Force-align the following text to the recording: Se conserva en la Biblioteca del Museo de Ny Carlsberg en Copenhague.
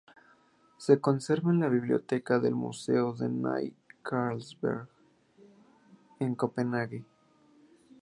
Se 0.79 0.99
conserva 0.99 1.51
en 1.51 1.59
la 1.59 1.69
Biblioteca 1.69 2.39
del 2.39 2.55
Museo 2.55 3.13
de 3.13 3.29
Ny 3.29 3.71
Carlsberg 4.01 4.87
en 6.19 6.33
Copenhague. 6.33 7.05